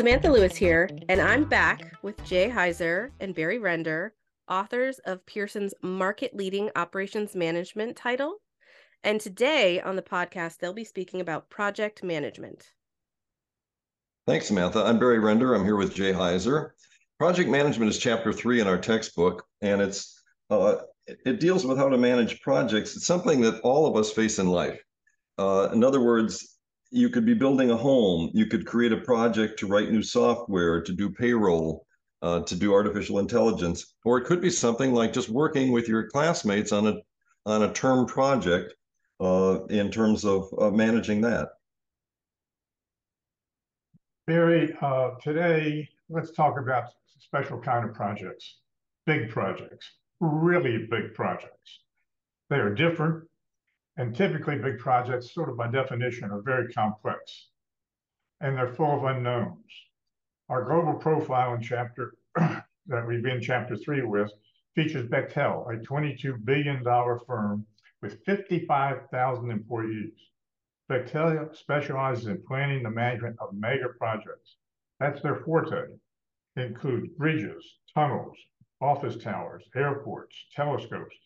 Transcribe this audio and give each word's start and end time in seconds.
Samantha 0.00 0.30
Lewis 0.30 0.56
here, 0.56 0.88
and 1.08 1.20
I'm 1.20 1.44
back 1.44 1.92
with 2.02 2.24
Jay 2.24 2.48
Heizer 2.48 3.10
and 3.20 3.34
Barry 3.34 3.58
Render, 3.58 4.14
authors 4.48 4.98
of 5.00 5.26
Pearson's 5.26 5.74
market 5.82 6.34
leading 6.34 6.70
operations 6.74 7.34
management 7.34 7.96
title. 7.96 8.36
And 9.04 9.20
today 9.20 9.80
on 9.80 9.96
the 9.96 10.02
podcast, 10.02 10.58
they'll 10.58 10.72
be 10.72 10.84
speaking 10.84 11.20
about 11.20 11.50
project 11.50 12.02
management. 12.02 12.72
Thanks, 14.26 14.46
Samantha. 14.46 14.84
I'm 14.84 14.98
Barry 14.98 15.18
Render. 15.18 15.54
I'm 15.54 15.64
here 15.64 15.76
with 15.76 15.94
Jay 15.94 16.12
Heizer. 16.12 16.70
Project 17.18 17.50
management 17.50 17.90
is 17.90 17.98
chapter 17.98 18.32
three 18.32 18.60
in 18.60 18.66
our 18.66 18.78
textbook, 18.78 19.44
and 19.60 19.82
it's 19.82 20.22
uh, 20.48 20.76
it 21.24 21.40
deals 21.40 21.64
with 21.64 21.78
how 21.78 21.88
to 21.88 21.98
manage 21.98 22.40
projects. 22.40 22.96
It's 22.96 23.06
something 23.06 23.40
that 23.42 23.60
all 23.60 23.86
of 23.86 23.96
us 23.96 24.12
face 24.12 24.38
in 24.38 24.48
life. 24.48 24.80
Uh, 25.38 25.68
in 25.72 25.82
other 25.84 26.00
words, 26.00 26.58
you 26.90 27.08
could 27.08 27.24
be 27.24 27.34
building 27.34 27.70
a 27.70 27.76
home 27.76 28.30
you 28.34 28.46
could 28.46 28.66
create 28.66 28.92
a 28.92 28.96
project 28.96 29.58
to 29.58 29.66
write 29.66 29.90
new 29.90 30.02
software 30.02 30.82
to 30.82 30.92
do 30.92 31.08
payroll 31.08 31.86
uh, 32.22 32.40
to 32.40 32.56
do 32.56 32.74
artificial 32.74 33.18
intelligence 33.18 33.94
or 34.04 34.18
it 34.18 34.24
could 34.24 34.40
be 34.40 34.50
something 34.50 34.92
like 34.92 35.12
just 35.12 35.28
working 35.28 35.72
with 35.72 35.88
your 35.88 36.08
classmates 36.08 36.72
on 36.72 36.86
a 36.88 36.94
on 37.46 37.62
a 37.62 37.72
term 37.72 38.06
project 38.06 38.74
uh, 39.20 39.64
in 39.70 39.90
terms 39.90 40.24
of 40.24 40.52
uh, 40.58 40.70
managing 40.70 41.20
that 41.20 41.48
barry 44.26 44.76
uh, 44.82 45.10
today 45.22 45.88
let's 46.08 46.32
talk 46.32 46.58
about 46.58 46.84
special 47.18 47.58
kind 47.60 47.88
of 47.88 47.94
projects 47.94 48.58
big 49.06 49.30
projects 49.30 49.88
really 50.20 50.86
big 50.90 51.14
projects 51.14 51.80
they 52.48 52.56
are 52.56 52.74
different 52.74 53.24
and 53.96 54.16
typically, 54.16 54.56
big 54.56 54.78
projects, 54.78 55.34
sort 55.34 55.50
of 55.50 55.58
by 55.58 55.70
definition, 55.70 56.30
are 56.30 56.40
very 56.40 56.72
complex 56.72 57.48
and 58.40 58.56
they're 58.56 58.72
full 58.72 58.96
of 58.96 59.04
unknowns. 59.04 59.70
Our 60.48 60.64
global 60.64 60.94
profile 60.94 61.52
in 61.54 61.60
chapter 61.60 62.14
that 62.36 63.06
we've 63.06 63.22
been 63.22 63.42
chapter 63.42 63.76
three 63.76 64.02
with 64.02 64.32
features 64.74 65.06
Bechtel, 65.08 65.66
a 65.70 65.84
$22 65.84 66.44
billion 66.44 66.82
firm 67.26 67.66
with 68.00 68.24
55,000 68.24 69.50
employees. 69.50 70.14
Bechtel 70.90 71.54
specializes 71.54 72.26
in 72.26 72.42
planning 72.48 72.82
the 72.82 72.90
management 72.90 73.36
of 73.38 73.52
mega 73.52 73.90
projects. 73.98 74.56
That's 74.98 75.20
their 75.20 75.36
forte. 75.36 75.92
It 76.56 76.60
includes 76.62 77.08
bridges, 77.18 77.64
tunnels, 77.94 78.36
office 78.80 79.16
towers, 79.16 79.64
airports, 79.74 80.34
telescopes, 80.54 81.16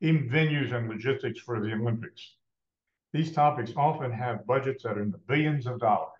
even 0.00 0.28
venues 0.28 0.74
and 0.74 0.88
logistics 0.88 1.40
for 1.40 1.60
the 1.60 1.72
Olympics. 1.72 2.36
These 3.12 3.32
topics 3.32 3.72
often 3.76 4.10
have 4.12 4.46
budgets 4.46 4.82
that 4.82 4.98
are 4.98 5.02
in 5.02 5.10
the 5.10 5.18
billions 5.18 5.66
of 5.66 5.80
dollars. 5.80 6.12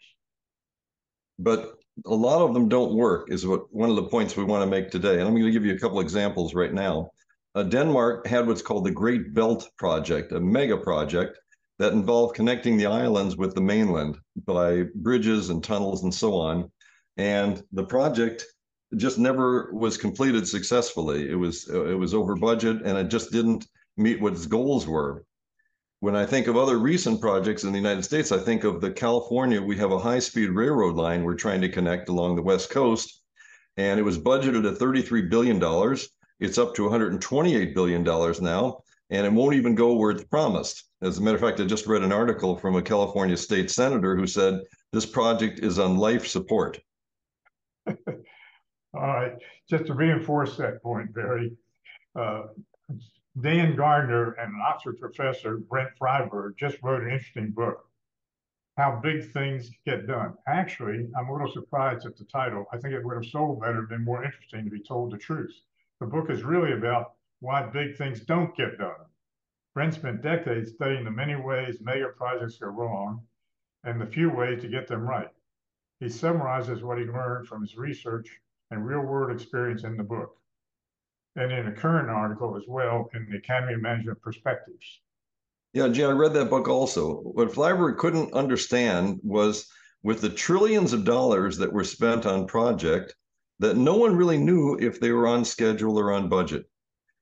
But 1.39 1.75
a 2.07 2.15
lot 2.15 2.41
of 2.41 2.55
them 2.55 2.69
don't 2.69 2.95
work, 2.95 3.31
is 3.31 3.47
what 3.47 3.73
one 3.75 3.91
of 3.91 3.97
the 3.97 4.09
points 4.09 4.37
we 4.37 4.45
want 4.45 4.63
to 4.63 4.71
make 4.71 4.91
today. 4.91 5.15
And 5.15 5.23
I'm 5.23 5.35
going 5.35 5.45
to 5.45 5.51
give 5.51 5.65
you 5.65 5.75
a 5.75 5.79
couple 5.79 6.01
examples 6.01 6.55
right 6.55 6.73
now. 6.73 7.11
Uh, 7.55 7.63
Denmark 7.63 8.27
had 8.27 8.47
what's 8.47 8.63
called 8.63 8.85
the 8.85 8.91
Great 8.91 9.35
Belt 9.35 9.71
Project, 9.79 10.33
a 10.33 10.41
mega 10.41 10.77
project 10.77 11.39
that 11.79 11.93
involved 11.93 12.35
connecting 12.35 12.77
the 12.77 12.87
islands 12.87 13.37
with 13.37 13.55
the 13.55 13.61
mainland 13.61 14.17
by 14.47 14.85
bridges 14.95 15.51
and 15.51 15.63
tunnels 15.63 16.03
and 16.03 16.15
so 16.15 16.35
on. 16.35 16.71
And 17.17 17.63
the 17.73 17.85
project 17.85 18.45
just 18.97 19.19
never 19.19 19.73
was 19.73 19.97
completed 19.97 20.47
successfully. 20.47 21.29
It 21.29 21.35
was 21.35 21.69
it 21.69 21.99
was 21.99 22.15
over 22.15 22.37
budget 22.37 22.83
and 22.85 22.97
it 22.97 23.09
just 23.09 23.33
didn't 23.33 23.67
meet 23.97 24.21
what 24.21 24.35
its 24.35 24.47
goals 24.47 24.87
were. 24.87 25.25
When 26.01 26.15
I 26.15 26.27
think 26.27 26.47
of 26.47 26.57
other 26.57 26.79
recent 26.79 27.21
projects 27.21 27.65
in 27.65 27.73
the 27.73 27.79
United 27.79 28.05
States, 28.05 28.31
I 28.31 28.39
think 28.39 28.65
of 28.65 28.81
the 28.81 28.91
California. 28.91 29.61
We 29.61 29.77
have 29.79 29.93
a 29.93 29.99
high-speed 29.99 30.51
railroad 30.51 30.95
line 30.95 31.25
we're 31.25 31.35
trying 31.35 31.63
to 31.63 31.71
connect 31.71 32.11
along 32.11 32.37
the 32.37 32.43
West 32.43 32.71
Coast, 32.71 33.23
and 33.79 33.99
it 33.99 34.03
was 34.03 34.19
budgeted 34.19 34.71
at 34.71 34.79
$33 34.79 35.31
billion. 35.31 35.57
It's 36.39 36.59
up 36.59 36.75
to 36.75 36.83
$128 36.83 37.75
billion 37.75 38.05
now, 38.05 38.83
and 39.09 39.27
it 39.27 39.33
won't 39.33 39.55
even 39.55 39.75
go 39.75 39.95
where 39.95 40.11
it's 40.11 40.25
promised. 40.25 40.85
As 41.01 41.17
a 41.17 41.23
matter 41.23 41.37
of 41.37 41.41
fact, 41.41 41.61
I 41.61 41.65
just 41.65 41.87
read 41.87 42.03
an 42.03 42.13
article 42.13 42.57
from 42.57 42.77
a 42.77 42.83
California 42.83 43.37
state 43.37 43.71
senator 43.71 44.17
who 44.17 44.27
said 44.27 44.61
this 44.93 45.07
project 45.07 45.61
is 45.61 45.79
on 45.79 45.97
life 45.97 46.27
support. 46.27 46.79
All 48.97 49.09
right, 49.09 49.35
just 49.69 49.87
to 49.87 49.95
reinforce 49.95 50.57
that 50.57 50.83
point, 50.83 51.13
Barry, 51.13 51.53
uh, 52.19 52.45
Dan 53.43 53.77
Gardner 53.77 54.33
and 54.33 54.55
an 54.55 54.61
Oxford 54.67 54.99
professor, 54.99 55.59
Brent 55.59 55.91
Flyvbjerg, 56.01 56.57
just 56.57 56.79
wrote 56.83 57.03
an 57.03 57.11
interesting 57.11 57.51
book, 57.51 57.85
How 58.79 58.99
Big 59.03 59.31
Things 59.33 59.71
Get 59.85 60.07
Done. 60.07 60.33
Actually, 60.49 61.11
I'm 61.15 61.29
a 61.29 61.33
little 61.33 61.53
surprised 61.53 62.07
at 62.07 62.17
the 62.17 62.25
title. 62.25 62.65
I 62.73 62.79
think 62.79 62.95
it 62.95 63.05
would 63.05 63.17
have 63.17 63.31
sold 63.31 63.61
better, 63.61 63.83
been 63.83 64.03
more 64.03 64.25
interesting 64.25 64.65
to 64.65 64.71
be 64.71 64.81
told 64.81 65.13
the 65.13 65.19
truth. 65.19 65.55
The 66.01 66.07
book 66.07 66.31
is 66.31 66.43
really 66.43 66.73
about 66.73 67.13
why 67.41 67.65
big 67.65 67.97
things 67.97 68.21
don't 68.21 68.57
get 68.57 68.79
done. 68.79 69.05
Brent 69.75 69.93
spent 69.93 70.23
decades 70.23 70.73
studying 70.73 71.05
the 71.05 71.11
many 71.11 71.37
ways 71.37 71.83
mega 71.83 72.09
projects 72.17 72.57
go 72.57 72.69
wrong 72.69 73.21
and 73.85 74.01
the 74.01 74.07
few 74.07 74.31
ways 74.31 74.63
to 74.63 74.69
get 74.69 74.89
them 74.89 75.07
right. 75.07 75.29
He 76.01 76.09
summarizes 76.09 76.83
what 76.83 76.99
he 76.99 77.05
learned 77.05 77.47
from 77.47 77.61
his 77.61 77.77
research 77.77 78.41
and 78.71 78.87
real 78.87 79.01
world 79.01 79.31
experience 79.31 79.85
in 79.85 79.97
the 79.97 80.03
book, 80.03 80.37
and 81.37 81.53
in 81.53 81.69
a 81.69 81.73
current 81.73 82.09
article 82.09 82.57
as 82.57 82.65
well 82.67 83.09
in 83.15 83.27
the 83.31 83.37
Academy 83.37 83.75
of 83.75 83.83
Management 83.83 84.21
Perspectives. 84.23 85.01
Yeah, 85.73 85.89
Jim, 85.89 86.11
I 86.11 86.13
read 86.15 86.33
that 86.35 86.51
book 86.51 86.69
also. 86.69 87.17
What 87.17 87.53
Flyvbjerg 87.53 87.99
couldn't 87.99 88.33
understand 88.33 89.21
was 89.23 89.69
with 90.03 90.21
the 90.21 90.31
trillions 90.31 90.93
of 90.93 91.05
dollars 91.05 91.59
that 91.59 91.73
were 91.73 91.85
spent 91.85 92.27
on 92.27 92.47
project, 92.47 93.15
that 93.59 93.77
no 93.77 93.97
one 93.97 94.17
really 94.17 94.39
knew 94.39 94.79
if 94.81 95.01
they 95.01 95.11
were 95.11 95.27
on 95.27 95.45
schedule 95.45 95.99
or 95.99 96.13
on 96.13 96.29
budget. 96.29 96.65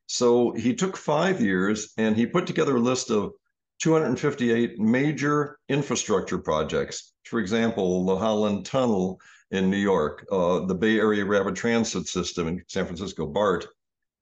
So 0.06 0.52
he 0.52 0.74
took 0.74 0.96
five 0.96 1.40
years 1.40 1.92
and 1.96 2.16
he 2.16 2.26
put 2.26 2.46
together 2.46 2.76
a 2.76 2.80
list 2.80 3.10
of 3.10 3.32
258 3.80 4.78
major 4.78 5.58
infrastructure 5.68 6.38
projects. 6.38 7.12
For 7.24 7.40
example, 7.40 8.06
the 8.06 8.16
Holland 8.16 8.66
Tunnel 8.66 9.20
in 9.50 9.70
New 9.70 9.76
York, 9.78 10.26
uh, 10.30 10.60
the 10.66 10.74
Bay 10.74 10.98
Area 10.98 11.24
Rapid 11.24 11.56
Transit 11.56 12.08
System 12.08 12.48
in 12.48 12.62
San 12.68 12.86
Francisco, 12.86 13.26
BART, 13.26 13.66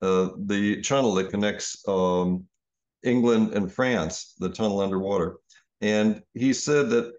uh, 0.02 0.30
the 0.46 0.82
tunnel 0.82 1.14
that 1.14 1.30
connects 1.30 1.82
um, 1.86 2.44
England 3.02 3.54
and 3.54 3.72
France, 3.72 4.34
the 4.38 4.48
tunnel 4.48 4.80
underwater. 4.80 5.36
And 5.80 6.22
he 6.34 6.52
said 6.52 6.90
that 6.90 7.12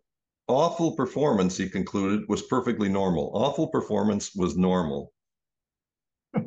awful 0.48 0.96
performance, 0.96 1.58
he 1.58 1.70
concluded, 1.70 2.28
was 2.28 2.44
perfectly 2.44 2.90
normal. 2.90 3.32
Awful 3.34 3.68
performance 3.68 4.36
was 4.36 4.58
normal. 4.58 5.12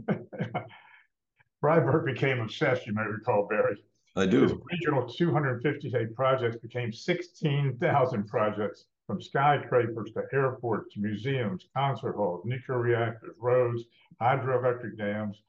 Flyvbjerg 1.63 2.05
became 2.05 2.41
obsessed, 2.41 2.87
you 2.87 2.95
may 2.95 3.03
recall, 3.03 3.47
Barry. 3.49 3.83
I 4.19 4.25
do. 4.25 4.63
Original 4.73 5.07
258 5.07 6.15
projects 6.15 6.57
became 6.57 6.91
16,000 6.91 8.27
projects 8.27 8.87
from 9.07 9.21
skyscrapers 9.21 10.11
to 10.13 10.23
airports 10.33 10.95
to 10.95 11.01
museums, 11.01 11.69
concert 11.77 12.17
halls, 12.17 12.43
nuclear 12.47 12.79
reactors, 12.79 13.37
roads, 13.39 13.85
hydroelectric 14.21 14.97
dams 14.97 15.43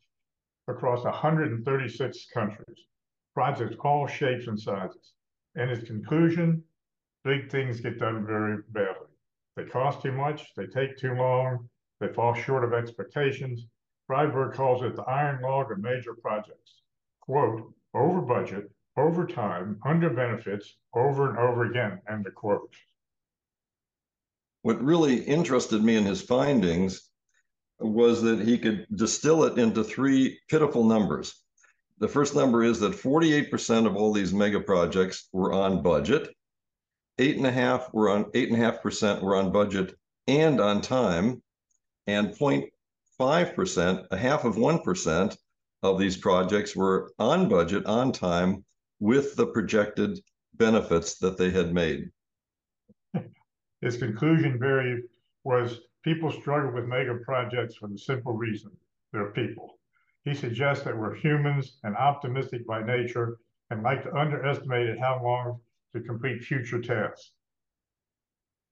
across 0.67 1.05
136 1.05 2.27
countries. 2.33 2.85
Projects 3.33 3.77
all 3.79 4.05
shapes 4.05 4.47
and 4.47 4.59
sizes. 4.59 5.13
And 5.55 5.71
its 5.71 5.87
conclusion, 5.87 6.61
big 7.23 7.49
things 7.49 7.79
get 7.79 7.99
done 7.99 8.25
very 8.25 8.57
badly. 8.69 9.07
They 9.55 9.63
cost 9.63 10.01
too 10.01 10.11
much, 10.11 10.53
they 10.55 10.67
take 10.67 10.97
too 10.97 11.13
long, 11.13 11.69
they 12.01 12.09
fall 12.09 12.33
short 12.33 12.65
of 12.65 12.73
expectations. 12.73 13.65
Flyvbjerg 14.11 14.53
calls 14.53 14.83
it 14.83 14.95
the 14.95 15.03
iron 15.03 15.41
law 15.41 15.63
of 15.63 15.79
major 15.79 16.13
projects. 16.13 16.81
Quote, 17.21 17.73
over 17.93 18.21
budget, 18.21 18.71
over 18.97 19.25
time, 19.25 19.79
under 19.85 20.09
benefits, 20.09 20.75
over 20.95 21.29
and 21.29 21.37
over 21.37 21.65
again, 21.65 22.01
end 22.09 22.25
of 22.27 22.35
quote. 22.35 22.73
What 24.63 24.83
really 24.83 25.23
interested 25.23 25.83
me 25.83 25.95
in 25.95 26.03
his 26.03 26.21
findings 26.21 27.09
was 27.79 28.21
that 28.23 28.41
he 28.41 28.57
could 28.57 28.87
distill 28.93 29.43
it 29.43 29.57
into 29.57 29.83
three 29.83 30.39
pitiful 30.49 30.83
numbers. 30.83 31.43
The 31.99 32.07
first 32.07 32.35
number 32.35 32.63
is 32.63 32.79
that 32.79 32.93
48% 32.93 33.85
of 33.85 33.95
all 33.95 34.13
these 34.13 34.33
mega 34.33 34.59
projects 34.59 35.29
were 35.31 35.53
on 35.53 35.83
budget. 35.83 36.29
Eight 37.19 37.37
and 37.37 37.47
a 37.47 37.51
half 37.51 37.91
were 37.93 38.09
on 38.09 38.29
eight 38.33 38.49
and 38.49 38.61
a 38.61 38.63
half 38.63 38.81
percent 38.81 39.23
were 39.23 39.35
on 39.35 39.51
budget 39.51 39.95
and 40.27 40.59
on 40.59 40.81
time, 40.81 41.41
and 42.05 42.29
0.5 42.29 43.55
percent, 43.55 44.05
a 44.11 44.17
half 44.17 44.43
of 44.43 44.57
one 44.57 44.79
percent 44.81 45.37
of 45.91 45.99
these 45.99 46.17
projects 46.17 46.75
were 46.75 47.11
on 47.19 47.49
budget, 47.49 47.85
on 47.85 48.11
time, 48.11 48.63
with 48.99 49.35
the 49.35 49.47
projected 49.47 50.19
benefits 50.55 51.17
that 51.19 51.37
they 51.37 51.49
had 51.51 51.73
made. 51.73 52.09
His 53.81 53.97
conclusion, 53.97 54.57
Barry, 54.57 55.03
was 55.43 55.81
people 56.03 56.31
struggle 56.31 56.71
with 56.71 56.85
mega 56.85 57.15
projects 57.25 57.75
for 57.75 57.87
the 57.87 57.97
simple 57.97 58.33
reason 58.33 58.71
they're 59.11 59.31
people. 59.31 59.79
He 60.25 60.33
suggests 60.33 60.83
that 60.83 60.97
we're 60.97 61.15
humans 61.15 61.77
and 61.83 61.95
optimistic 61.95 62.67
by 62.67 62.83
nature 62.83 63.37
and 63.69 63.83
like 63.83 64.03
to 64.03 64.15
underestimate 64.15 64.89
at 64.89 64.99
how 64.99 65.21
long 65.23 65.59
to 65.93 66.01
complete 66.01 66.43
future 66.43 66.81
tasks. 66.81 67.31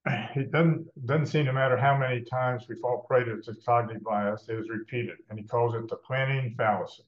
It 0.07 0.51
doesn't, 0.51 1.05
doesn't 1.07 1.27
seem 1.27 1.45
to 1.45 1.53
matter 1.53 1.77
how 1.77 1.97
many 1.97 2.21
times 2.21 2.67
we 2.67 2.75
fall 2.75 3.05
prey 3.07 3.23
to 3.23 3.37
this 3.37 3.63
cognitive 3.65 4.03
bias, 4.03 4.47
it 4.49 4.59
is 4.59 4.69
repeated, 4.69 5.17
and 5.29 5.39
he 5.39 5.45
calls 5.45 5.73
it 5.73 5.87
the 5.87 5.95
planning 5.95 6.53
fallacy, 6.55 7.05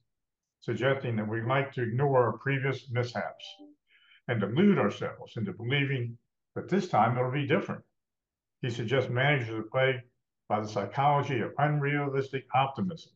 suggesting 0.60 1.14
that 1.16 1.28
we 1.28 1.42
like 1.42 1.72
to 1.74 1.82
ignore 1.82 2.26
our 2.26 2.38
previous 2.38 2.90
mishaps 2.90 3.44
and 4.26 4.40
delude 4.40 4.78
ourselves 4.78 5.36
into 5.36 5.52
believing 5.52 6.18
that 6.54 6.68
this 6.68 6.88
time 6.88 7.16
it'll 7.16 7.30
be 7.30 7.46
different. 7.46 7.84
He 8.62 8.70
suggests 8.70 9.10
managers 9.10 9.50
are 9.50 9.62
plagued 9.62 10.02
by 10.48 10.60
the 10.60 10.68
psychology 10.68 11.40
of 11.40 11.54
unrealistic 11.58 12.46
optimism. 12.54 13.12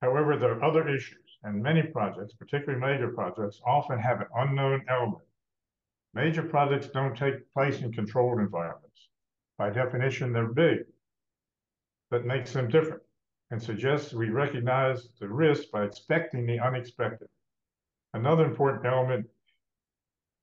However, 0.00 0.38
there 0.38 0.52
are 0.52 0.64
other 0.64 0.88
issues, 0.88 1.38
and 1.42 1.62
many 1.62 1.82
projects, 1.82 2.32
particularly 2.32 2.80
major 2.80 3.08
projects, 3.08 3.60
often 3.66 3.98
have 3.98 4.20
an 4.20 4.28
unknown 4.34 4.84
element. 4.88 5.24
Major 6.14 6.44
projects 6.44 6.88
don't 6.88 7.16
take 7.16 7.52
place 7.52 7.80
in 7.82 7.92
controlled 7.92 8.40
environments. 8.40 9.07
By 9.58 9.70
definition, 9.70 10.32
they're 10.32 10.52
big. 10.52 10.78
That 12.10 12.24
makes 12.24 12.52
them 12.52 12.68
different 12.68 13.02
and 13.50 13.62
suggests 13.62 14.12
we 14.12 14.30
recognize 14.30 15.08
the 15.20 15.28
risk 15.28 15.70
by 15.70 15.84
expecting 15.84 16.46
the 16.46 16.60
unexpected. 16.60 17.28
Another 18.14 18.44
important 18.44 18.86
element 18.86 19.26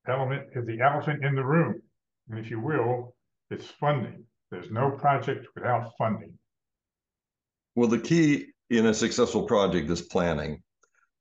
element 0.07 0.47
is 0.53 0.65
the 0.67 0.81
elephant 0.81 1.25
in 1.25 1.35
the 1.35 1.43
room. 1.43 1.81
And 2.29 2.39
if 2.39 2.51
you 2.51 2.59
will, 2.59 3.15
it's 3.49 3.65
funding. 3.65 4.23
There's 4.51 4.69
no 4.69 4.91
project 4.91 5.47
without 5.55 5.93
funding. 5.97 6.37
Well, 7.75 7.87
the 7.87 7.99
key 7.99 8.47
in 8.69 8.87
a 8.87 8.93
successful 8.93 9.43
project 9.43 9.89
is 9.89 10.01
planning. 10.01 10.61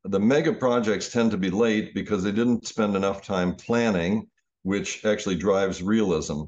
The 0.04 0.20
mega 0.20 0.52
projects 0.52 1.10
tend 1.10 1.30
to 1.30 1.38
be 1.38 1.50
late 1.50 1.94
because 1.94 2.22
they 2.22 2.32
didn't 2.32 2.66
spend 2.66 2.94
enough 2.94 3.22
time 3.22 3.54
planning, 3.54 4.28
which 4.62 5.04
actually 5.04 5.36
drives 5.36 5.82
realism. 5.82 6.42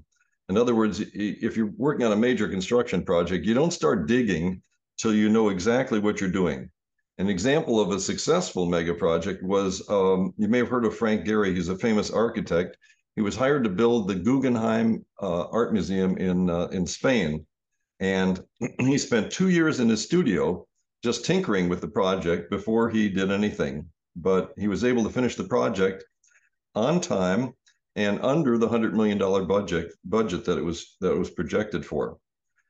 In 0.49 0.57
other 0.57 0.75
words, 0.75 1.01
if 1.01 1.57
you're 1.57 1.73
working 1.77 2.07
on 2.07 2.13
a 2.13 2.17
major 2.17 2.49
construction 2.49 3.05
project, 3.05 3.45
you 3.45 3.55
don't 3.55 3.73
start 3.73 4.07
digging 4.07 4.63
till 4.97 5.13
you 5.13 5.29
know 5.29 5.49
exactly 5.49 5.99
what 5.99 6.21
you're 6.21 6.31
doing. 6.31 6.71
An 7.19 7.29
example 7.29 7.81
of 7.81 7.91
a 7.91 7.99
successful 7.99 8.67
mega 8.67 8.95
project 8.95 9.43
was 9.43 9.89
um, 9.89 10.35
you 10.37 10.49
may 10.49 10.59
have 10.59 10.69
heard 10.69 10.85
of 10.85 10.97
Frank 10.97 11.27
Gehry. 11.27 11.55
He's 11.55 11.69
a 11.69 11.79
famous 11.79 12.11
architect. 12.11 12.77
He 13.17 13.23
was 13.23 13.35
hired 13.35 13.65
to 13.65 13.71
build 13.71 14.07
the 14.07 14.15
Guggenheim 14.15 15.05
uh, 15.21 15.47
Art 15.49 15.73
Museum 15.73 16.17
in 16.19 16.51
uh, 16.51 16.67
in 16.67 16.87
Spain, 16.87 17.47
and 17.99 18.41
he 18.79 18.99
spent 18.99 19.33
two 19.33 19.49
years 19.49 19.81
in 19.81 19.89
his 19.89 20.05
studio 20.05 20.67
just 21.03 21.25
tinkering 21.25 21.69
with 21.69 21.81
the 21.81 21.89
project 21.89 22.51
before 22.51 22.91
he 22.91 23.09
did 23.09 23.33
anything. 23.33 23.89
But 24.15 24.53
he 24.57 24.69
was 24.69 24.85
able 24.85 25.03
to 25.05 25.11
finish 25.11 25.35
the 25.35 25.45
project 25.45 26.05
on 26.75 27.01
time 27.01 27.55
and 27.97 28.21
under 28.21 28.59
the 28.59 28.69
hundred 28.69 28.95
million 28.95 29.19
dollar 29.19 29.43
budget 29.45 29.93
budget 30.05 30.45
that 30.45 30.59
it 30.59 30.65
was 30.65 30.97
that 31.01 31.13
it 31.13 31.19
was 31.19 31.31
projected 31.31 31.85
for. 31.85 32.19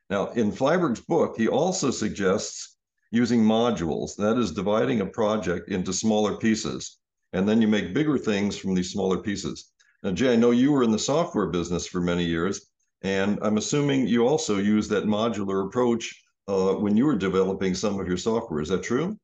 Now, 0.08 0.28
in 0.31 0.52
Flyvbjerg's 0.52 1.00
book, 1.00 1.37
he 1.37 1.49
also 1.49 1.90
suggests 1.90 2.76
using 3.11 3.43
modules. 3.43 4.14
That 4.17 4.38
is 4.38 4.52
dividing 4.52 5.00
a 5.00 5.06
project 5.06 5.69
into 5.69 5.93
smaller 5.93 6.37
pieces, 6.37 6.99
and 7.32 7.49
then 7.49 7.61
you 7.61 7.67
make 7.67 7.93
bigger 7.93 8.17
things 8.17 8.56
from 8.56 8.75
these 8.75 8.93
smaller 8.93 9.19
pieces. 9.19 9.73
Now, 10.05 10.12
Jay, 10.12 10.32
I 10.32 10.37
know 10.37 10.52
you 10.52 10.70
were 10.70 10.84
in 10.84 10.93
the 10.93 10.99
software 10.99 11.46
business 11.46 11.88
for 11.88 12.00
many 12.00 12.25
years, 12.25 12.70
and 13.02 13.38
I'm 13.43 13.56
assuming 13.56 14.06
you 14.06 14.28
also 14.28 14.58
use 14.58 14.87
that 14.88 15.05
modular 15.06 15.67
approach 15.67 16.23
uh, 16.46 16.75
when 16.75 16.96
you 16.96 17.05
were 17.05 17.17
developing 17.17 17.75
some 17.75 17.99
of 17.99 18.06
your 18.06 18.17
software. 18.17 18.61
Is 18.61 18.69
that 18.69 18.84
true? 18.84 19.19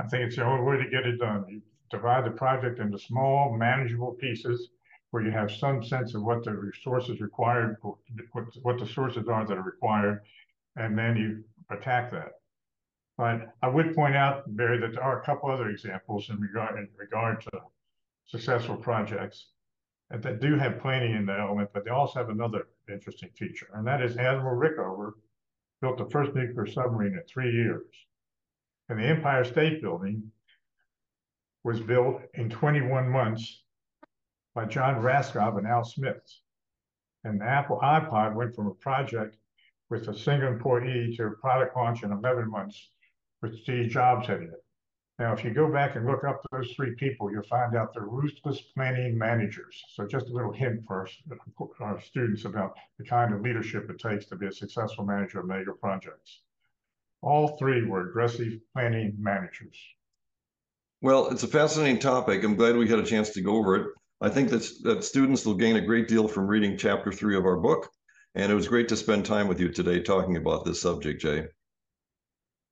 I 0.00 0.04
think 0.04 0.24
it's 0.24 0.36
the 0.36 0.44
only 0.44 0.64
way 0.64 0.82
to 0.82 0.88
get 0.88 1.06
it 1.06 1.18
done. 1.18 1.44
You 1.46 1.60
divide 1.90 2.24
the 2.24 2.30
project 2.30 2.80
into 2.80 2.98
small, 2.98 3.54
manageable 3.54 4.12
pieces 4.12 4.70
where 5.12 5.22
you 5.22 5.30
have 5.30 5.52
some 5.52 5.84
sense 5.84 6.14
of 6.14 6.22
what 6.22 6.42
the 6.42 6.52
resources 6.52 7.20
required, 7.20 7.76
what, 7.82 8.46
what 8.62 8.78
the 8.78 8.86
sources 8.86 9.28
are 9.28 9.46
that 9.46 9.58
are 9.58 9.62
required, 9.62 10.20
and 10.76 10.98
then 10.98 11.16
you 11.16 11.44
attack 11.70 12.10
that. 12.10 12.32
But 13.18 13.54
I 13.60 13.68
would 13.68 13.94
point 13.94 14.16
out, 14.16 14.44
Barry, 14.56 14.80
that 14.80 14.94
there 14.94 15.02
are 15.02 15.20
a 15.20 15.24
couple 15.24 15.50
other 15.50 15.68
examples 15.68 16.30
in 16.30 16.40
regard 16.40 16.78
in 16.78 16.88
regard 16.96 17.42
to 17.42 17.50
successful 18.24 18.74
projects 18.74 19.48
that, 20.10 20.40
do 20.40 20.56
have 20.56 20.80
planning 20.80 21.14
in 21.14 21.26
the 21.26 21.38
element, 21.38 21.68
but 21.74 21.84
they 21.84 21.90
also 21.90 22.18
have 22.18 22.30
another 22.30 22.68
interesting 22.90 23.30
feature, 23.36 23.68
and 23.74 23.86
that 23.86 24.02
is 24.02 24.16
Admiral 24.16 24.58
Rickover 24.58 25.12
built 25.82 25.98
the 25.98 26.08
first 26.10 26.34
nuclear 26.34 26.66
submarine 26.66 27.12
in 27.12 27.22
three 27.28 27.52
years. 27.52 27.84
And 28.88 28.98
the 28.98 29.04
Empire 29.04 29.44
State 29.44 29.82
Building 29.82 30.22
was 31.64 31.80
built 31.80 32.22
in 32.34 32.48
21 32.48 33.08
months 33.10 33.62
by 34.54 34.64
John 34.66 35.02
Raskob 35.02 35.58
and 35.58 35.66
Al 35.66 35.84
Smith. 35.84 36.22
And 37.24 37.40
the 37.40 37.44
Apple 37.44 37.78
iPod 37.82 38.34
went 38.34 38.54
from 38.54 38.66
a 38.66 38.74
project 38.74 39.36
with 39.90 40.08
a 40.08 40.18
single 40.18 40.48
employee 40.48 41.14
to 41.16 41.26
a 41.26 41.30
product 41.32 41.76
launch 41.76 42.02
in 42.02 42.12
11 42.12 42.50
months 42.50 42.90
with 43.42 43.58
Steve 43.62 43.90
Jobs 43.90 44.26
heading 44.26 44.48
it. 44.48 44.64
Now, 45.18 45.32
if 45.32 45.44
you 45.44 45.52
go 45.52 45.70
back 45.70 45.94
and 45.94 46.06
look 46.06 46.24
up 46.24 46.44
those 46.50 46.72
three 46.72 46.94
people, 46.94 47.30
you'll 47.30 47.42
find 47.44 47.76
out 47.76 47.92
they're 47.92 48.04
ruthless 48.04 48.60
planning 48.74 49.16
managers. 49.16 49.80
So 49.90 50.06
just 50.06 50.28
a 50.28 50.32
little 50.32 50.52
hint 50.52 50.84
for 50.86 51.00
our, 51.00 51.08
uh, 51.30 51.84
our 51.84 52.00
students 52.00 52.44
about 52.44 52.74
the 52.98 53.04
kind 53.04 53.32
of 53.34 53.42
leadership 53.42 53.88
it 53.90 53.98
takes 53.98 54.24
to 54.26 54.36
be 54.36 54.46
a 54.46 54.52
successful 54.52 55.04
manager 55.04 55.40
of 55.40 55.46
mega 55.46 55.72
projects. 55.72 56.40
All 57.20 57.56
three 57.56 57.84
were 57.84 58.08
aggressive 58.08 58.54
planning 58.72 59.14
managers. 59.18 59.76
Well, 61.02 61.28
it's 61.28 61.42
a 61.42 61.48
fascinating 61.48 61.98
topic. 61.98 62.42
I'm 62.42 62.56
glad 62.56 62.76
we 62.76 62.88
had 62.88 62.98
a 62.98 63.06
chance 63.06 63.30
to 63.30 63.42
go 63.42 63.56
over 63.56 63.76
it. 63.76 63.86
I 64.22 64.28
think 64.28 64.50
that, 64.50 64.64
that 64.84 65.02
students 65.02 65.44
will 65.44 65.54
gain 65.54 65.74
a 65.74 65.80
great 65.80 66.06
deal 66.06 66.28
from 66.28 66.46
reading 66.46 66.78
chapter 66.78 67.10
three 67.10 67.36
of 67.36 67.44
our 67.44 67.56
book. 67.56 67.90
And 68.36 68.52
it 68.52 68.54
was 68.54 68.68
great 68.68 68.88
to 68.88 68.96
spend 68.96 69.26
time 69.26 69.48
with 69.48 69.58
you 69.58 69.68
today 69.68 70.00
talking 70.00 70.36
about 70.36 70.64
this 70.64 70.80
subject, 70.80 71.20
Jay. 71.20 71.48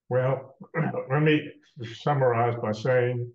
Well, 0.09 0.55
let 1.11 1.23
me 1.23 1.51
summarize 2.03 2.55
by 2.63 2.71
saying 2.71 3.33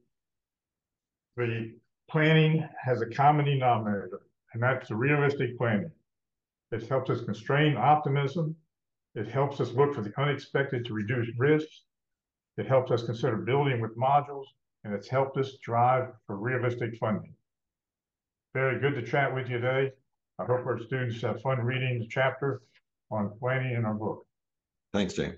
the 1.35 1.73
planning 2.09 2.65
has 2.81 3.01
a 3.01 3.07
common 3.07 3.45
denominator, 3.45 4.21
and 4.53 4.63
that's 4.63 4.87
the 4.87 4.95
realistic 4.95 5.57
planning. 5.57 5.91
It 6.71 6.87
helps 6.87 7.09
us 7.09 7.21
constrain 7.21 7.75
optimism. 7.75 8.55
It 9.15 9.27
helps 9.27 9.59
us 9.59 9.73
look 9.73 9.93
for 9.93 10.01
the 10.01 10.13
unexpected 10.17 10.85
to 10.85 10.93
reduce 10.93 11.27
risks. 11.37 11.81
It 12.57 12.65
helps 12.65 12.91
us 12.91 13.03
consider 13.03 13.37
building 13.37 13.81
with 13.81 13.97
modules, 13.97 14.45
and 14.85 14.93
it's 14.93 15.09
helped 15.09 15.37
us 15.37 15.57
drive 15.61 16.13
for 16.25 16.37
realistic 16.37 16.95
funding. 16.97 17.35
Very 18.55 18.79
good 18.79 18.95
to 18.95 19.01
chat 19.05 19.35
with 19.35 19.49
you 19.49 19.59
today. 19.59 19.91
I 20.39 20.45
hope 20.45 20.65
our 20.65 20.79
students 20.79 21.21
have 21.23 21.41
fun 21.41 21.59
reading 21.59 21.99
the 21.99 22.07
chapter 22.07 22.61
on 23.11 23.33
planning 23.37 23.75
in 23.75 23.83
our 23.83 23.93
book. 23.93 24.25
Thanks, 24.93 25.13
Jay. 25.13 25.33